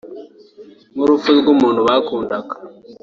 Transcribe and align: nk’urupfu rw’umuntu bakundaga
nk’urupfu 0.93 1.29
rw’umuntu 1.39 1.79
bakundaga 1.87 2.53